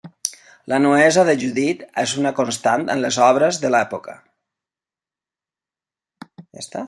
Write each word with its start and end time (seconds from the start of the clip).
La 0.71 0.77
nuesa 0.85 1.25
de 1.27 1.35
Judit 1.41 1.83
és 2.03 2.13
una 2.21 2.31
constant 2.39 2.87
en 2.95 3.03
les 3.05 3.19
obres 3.27 3.59
de 3.65 3.71
l'època. 3.75 4.19